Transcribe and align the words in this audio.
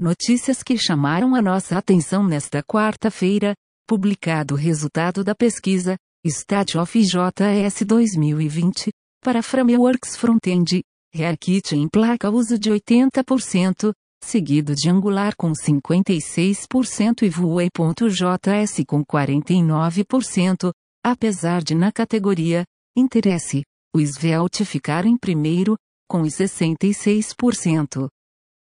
Notícias 0.00 0.62
que 0.62 0.78
chamaram 0.78 1.34
a 1.34 1.42
nossa 1.42 1.76
atenção 1.76 2.26
nesta 2.26 2.62
quarta-feira, 2.62 3.52
publicado 3.86 4.54
o 4.54 4.56
resultado 4.56 5.22
da 5.22 5.34
pesquisa, 5.34 5.94
Stat 6.24 6.78
of 6.78 6.98
JS 6.98 7.82
2020, 7.86 8.88
para 9.22 9.42
Frameworks 9.42 10.16
Frontend, 10.16 10.80
React 11.12 11.76
emplaca 11.76 12.30
uso 12.30 12.58
de 12.58 12.70
80%, 12.70 13.92
seguido 14.24 14.74
de 14.74 14.88
Angular 14.88 15.34
com 15.36 15.52
56% 15.52 17.20
e 17.20 17.28
Vue.js 17.28 18.84
com 18.88 19.04
49%, 19.04 20.72
apesar 21.04 21.62
de 21.62 21.74
na 21.74 21.92
categoria, 21.92 22.64
interesse, 22.96 23.60
o 23.94 24.00
Svelte 24.00 24.64
ficar 24.64 25.04
em 25.04 25.18
primeiro, 25.18 25.76
com 26.08 26.22
66%. 26.22 28.08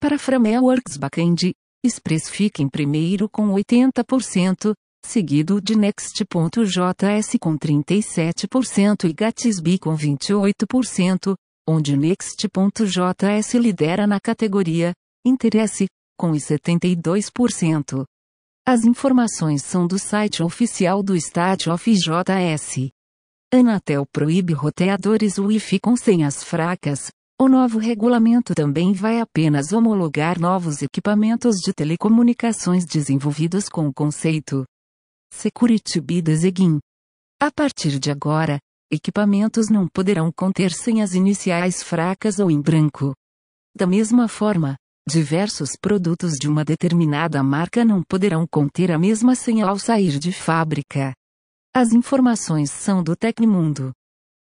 Para 0.01 0.17
Frameworks 0.17 0.95
Backend, 0.95 1.53
Express 1.83 2.29
fica 2.29 2.61
em 2.61 2.69
primeiro 2.69 3.27
com 3.27 3.49
80%, 3.49 4.73
seguido 5.05 5.59
de 5.59 5.75
Next.js 5.75 7.37
com 7.37 7.57
37% 7.57 9.09
e 9.09 9.13
Gatsby 9.13 9.77
com 9.77 9.97
28%, 9.97 11.35
onde 11.67 11.97
Next.js 11.97 13.53
lidera 13.55 14.07
na 14.07 14.21
categoria 14.21 14.93
Interesse, 15.25 15.87
com 16.17 16.31
72%. 16.31 18.05
As 18.65 18.85
informações 18.85 19.63
são 19.63 19.85
do 19.85 19.99
site 19.99 20.41
oficial 20.41 21.03
do 21.03 21.13
Stat 21.17 21.69
of 21.69 21.93
JS. 21.93 22.89
Anatel 23.53 24.05
proíbe 24.13 24.53
roteadores 24.53 25.37
Wi-Fi 25.37 25.79
com 25.79 25.97
senhas 25.97 26.41
fracas, 26.41 27.09
o 27.41 27.47
novo 27.47 27.79
regulamento 27.79 28.53
também 28.53 28.91
vai 28.91 29.21
apenas 29.21 29.71
homologar 29.71 30.37
novos 30.37 30.81
equipamentos 30.81 31.55
de 31.55 31.71
telecomunicações 31.71 32.85
desenvolvidos 32.85 33.69
com 33.69 33.87
o 33.87 33.93
conceito 33.93 34.65
Security 35.33 36.01
by 36.01 36.21
Design. 36.21 36.79
A 37.41 37.49
partir 37.49 37.97
de 37.97 38.11
agora, 38.11 38.59
equipamentos 38.91 39.69
não 39.69 39.87
poderão 39.87 40.29
conter 40.35 40.73
senhas 40.73 41.13
iniciais 41.13 41.81
fracas 41.81 42.39
ou 42.39 42.51
em 42.51 42.59
branco. 42.59 43.13
Da 43.73 43.87
mesma 43.87 44.27
forma, 44.27 44.75
diversos 45.07 45.77
produtos 45.79 46.33
de 46.33 46.49
uma 46.49 46.65
determinada 46.65 47.41
marca 47.41 47.85
não 47.85 48.03
poderão 48.03 48.45
conter 48.51 48.91
a 48.91 48.99
mesma 48.99 49.33
senha 49.33 49.65
ao 49.65 49.79
sair 49.79 50.19
de 50.19 50.33
fábrica. 50.33 51.13
As 51.73 51.93
informações 51.93 52.69
são 52.69 53.01
do 53.01 53.15
Tecmundo. 53.15 53.93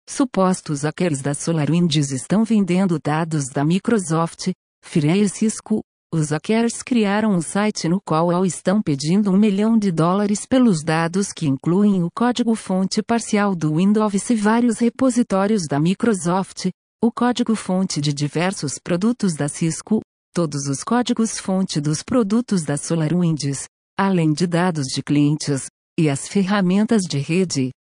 Supostos 0.07 0.81
hackers 0.83 1.21
da 1.21 1.33
SolarWinds 1.33 2.11
estão 2.11 2.43
vendendo 2.43 2.99
dados 2.99 3.47
da 3.47 3.63
Microsoft, 3.63 4.51
Fire 4.83 5.19
e 5.19 5.29
Cisco. 5.29 5.81
Os 6.13 6.29
hackers 6.29 6.83
criaram 6.83 7.31
um 7.31 7.41
site 7.41 7.87
no 7.87 7.99
qual 8.05 8.45
estão 8.45 8.81
pedindo 8.81 9.31
um 9.31 9.37
milhão 9.37 9.77
de 9.77 9.91
dólares 9.91 10.45
pelos 10.45 10.83
dados 10.83 11.31
que 11.31 11.47
incluem 11.47 12.03
o 12.03 12.09
código-fonte 12.13 13.01
parcial 13.01 13.55
do 13.55 13.77
Windows 13.77 14.29
e 14.29 14.35
vários 14.35 14.77
repositórios 14.77 15.63
da 15.67 15.79
Microsoft, 15.79 16.69
o 17.01 17.11
código-fonte 17.11 17.99
de 17.99 18.13
diversos 18.13 18.73
produtos 18.83 19.33
da 19.33 19.47
Cisco, 19.47 20.01
todos 20.33 20.67
os 20.67 20.83
códigos-fonte 20.83 21.79
dos 21.81 22.03
produtos 22.03 22.63
da 22.63 22.77
SolarWinds, 22.77 23.65
além 23.97 24.33
de 24.33 24.45
dados 24.45 24.85
de 24.87 25.01
clientes, 25.01 25.67
e 25.97 26.09
as 26.09 26.27
ferramentas 26.27 27.03
de 27.03 27.17
rede. 27.17 27.71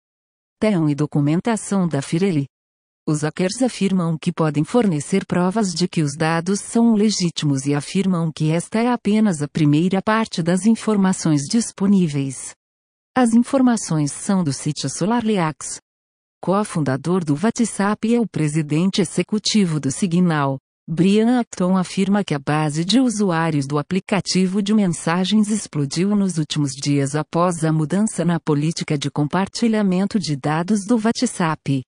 E 0.65 0.95
documentação 0.95 1.85
da 1.85 2.01
Fireli. 2.01 2.47
Os 3.05 3.23
hackers 3.23 3.61
afirmam 3.61 4.17
que 4.17 4.31
podem 4.31 4.63
fornecer 4.63 5.25
provas 5.25 5.73
de 5.73 5.89
que 5.89 6.01
os 6.01 6.15
dados 6.15 6.61
são 6.61 6.93
legítimos 6.93 7.65
e 7.65 7.73
afirmam 7.75 8.31
que 8.31 8.49
esta 8.49 8.79
é 8.79 8.89
apenas 8.89 9.41
a 9.41 9.47
primeira 9.49 10.01
parte 10.01 10.41
das 10.41 10.65
informações 10.65 11.41
disponíveis. 11.49 12.55
As 13.13 13.33
informações 13.33 14.13
são 14.13 14.41
do 14.41 14.53
sítio 14.53 14.89
SolarLeaks. 14.89 15.81
Co-fundador 16.41 17.25
do 17.25 17.33
WhatsApp 17.33 18.07
e 18.07 18.15
é 18.15 18.21
o 18.21 18.25
presidente 18.25 19.01
executivo 19.01 19.81
do 19.81 19.91
Signal, 19.91 20.57
Brian 20.85 21.39
Acton 21.39 21.77
afirma 21.77 22.25
que 22.25 22.33
a 22.33 22.39
base 22.39 22.83
de 22.83 22.99
usuários 22.99 23.65
do 23.65 23.79
aplicativo 23.79 24.61
de 24.61 24.73
mensagens 24.73 25.47
explodiu 25.47 26.13
nos 26.13 26.37
últimos 26.37 26.71
dias 26.73 27.15
após 27.15 27.63
a 27.63 27.71
mudança 27.71 28.25
na 28.25 28.37
política 28.37 28.97
de 28.97 29.09
compartilhamento 29.09 30.19
de 30.19 30.35
dados 30.35 30.85
do 30.85 30.99
WhatsApp. 31.01 31.83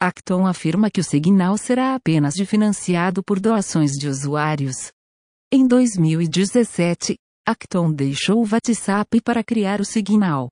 Acton 0.00 0.46
afirma 0.46 0.90
que 0.90 1.02
o 1.02 1.04
Signal 1.04 1.58
será 1.58 1.94
apenas 1.94 2.34
financiado 2.46 3.22
por 3.22 3.38
doações 3.38 3.90
de 3.90 4.08
usuários. 4.08 4.90
Em 5.52 5.66
2017, 5.66 7.16
Acton 7.46 7.92
deixou 7.92 8.42
o 8.42 8.48
WhatsApp 8.50 9.20
para 9.20 9.44
criar 9.44 9.82
o 9.82 9.84
Signal. 9.84 10.48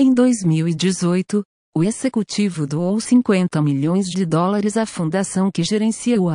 Em 0.00 0.14
2018, 0.14 1.42
o 1.76 1.84
executivo 1.84 2.66
doou 2.66 2.98
50 2.98 3.60
milhões 3.60 4.06
de 4.06 4.24
dólares 4.24 4.78
à 4.78 4.86
fundação 4.86 5.50
que 5.52 5.62
gerencia 5.62 6.18
o 6.18 6.30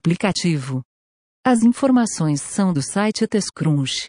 aplicativo. 0.00 0.82
As 1.44 1.62
informações 1.62 2.40
são 2.40 2.72
do 2.72 2.82
site 2.82 3.26
TestCrunch. 3.26 4.08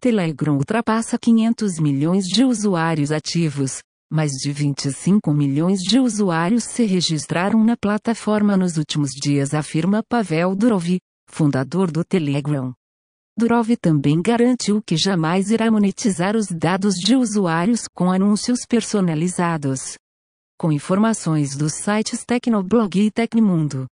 Telegram 0.00 0.56
ultrapassa 0.56 1.18
500 1.18 1.78
milhões 1.78 2.24
de 2.24 2.44
usuários 2.44 3.12
ativos, 3.12 3.80
mais 4.10 4.32
de 4.32 4.50
25 4.52 5.32
milhões 5.32 5.80
de 5.80 5.98
usuários 5.98 6.64
se 6.64 6.84
registraram 6.84 7.62
na 7.62 7.76
plataforma 7.76 8.56
nos 8.56 8.76
últimos 8.76 9.10
dias, 9.10 9.52
afirma 9.52 10.02
Pavel 10.08 10.54
Durov, 10.54 10.98
fundador 11.28 11.90
do 11.90 12.02
Telegram. 12.04 12.72
Durov 13.36 13.76
também 13.76 14.22
garantiu 14.22 14.80
que 14.82 14.96
jamais 14.96 15.50
irá 15.50 15.70
monetizar 15.70 16.36
os 16.36 16.46
dados 16.46 16.94
de 16.94 17.14
usuários 17.14 17.82
com 17.94 18.10
anúncios 18.10 18.60
personalizados. 18.68 19.96
Com 20.58 20.72
informações 20.72 21.54
dos 21.54 21.74
sites 21.74 22.24
Tecnoblog 22.24 22.98
e 22.98 23.10
Tecmundo. 23.10 23.86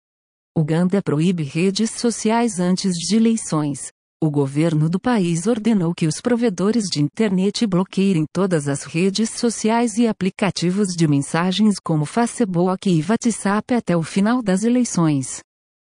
Uganda 0.58 1.02
proíbe 1.02 1.44
redes 1.44 1.92
sociais 1.92 2.62
antes 2.62 2.94
de 2.94 3.18
eleições. 3.18 3.92
O 4.24 4.32
governo 4.32 4.90
do 4.90 4.98
país 4.98 5.48
ordenou 5.48 5.94
que 5.94 6.08
os 6.08 6.22
provedores 6.22 6.86
de 6.86 7.02
internet 7.02 7.68
bloqueiem 7.68 8.24
todas 8.32 8.70
as 8.70 8.84
redes 8.84 9.32
sociais 9.32 9.98
e 9.98 10.08
aplicativos 10.08 10.96
de 10.96 11.10
mensagens 11.10 11.76
como 11.78 12.06
Facebook 12.06 12.90
e 12.90 13.04
WhatsApp 13.04 13.74
até 13.74 13.98
o 13.98 14.02
final 14.02 14.42
das 14.42 14.64
eleições. 14.64 15.42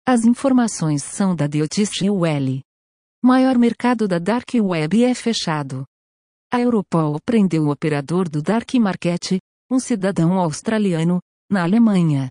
As 0.05 0.25
informações 0.25 1.05
são 1.05 1.37
da 1.37 1.47
DOTSUL. 1.47 2.61
Maior 3.23 3.57
mercado 3.57 4.09
da 4.09 4.19
Dark 4.19 4.49
Web 4.55 5.05
é 5.05 5.15
fechado. 5.15 5.85
A 6.53 6.61
Europol 6.61 7.17
prendeu 7.25 7.67
o 7.67 7.71
operador 7.71 8.29
do 8.29 8.43
Dark 8.43 8.75
Market, 8.75 9.39
um 9.71 9.79
cidadão 9.79 10.33
australiano, 10.33 11.21
na 11.49 11.63
Alemanha. 11.63 12.29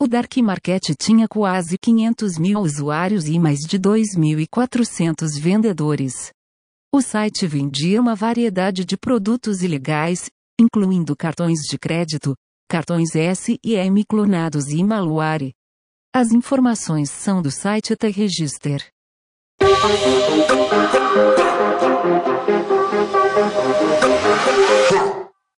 O 0.00 0.06
Dark 0.06 0.36
Market 0.36 0.94
tinha 0.96 1.26
quase 1.26 1.76
500 1.76 2.38
mil 2.38 2.60
usuários 2.60 3.26
e 3.26 3.36
mais 3.36 3.58
de 3.58 3.76
2.400 3.80 5.40
vendedores. 5.40 6.30
O 6.94 7.02
site 7.02 7.48
vendia 7.48 8.00
uma 8.00 8.14
variedade 8.14 8.84
de 8.84 8.96
produtos 8.96 9.60
ilegais, 9.60 10.30
incluindo 10.58 11.16
cartões 11.16 11.58
de 11.68 11.76
crédito, 11.76 12.36
cartões 12.70 13.16
S 13.16 13.58
e 13.60 13.74
M 13.74 14.04
clonados 14.04 14.68
e 14.68 14.84
malware. 14.84 15.52
As 16.14 16.30
informações 16.30 17.10
são 17.10 17.42
do 17.42 17.50
site 17.50 17.96
The 17.96 18.08
Register. 18.08 18.86